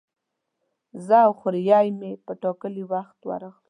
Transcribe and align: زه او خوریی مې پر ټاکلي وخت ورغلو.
زه 1.05 1.17
او 1.25 1.31
خوریی 1.39 1.89
مې 1.99 2.11
پر 2.25 2.33
ټاکلي 2.43 2.83
وخت 2.91 3.19
ورغلو. 3.25 3.59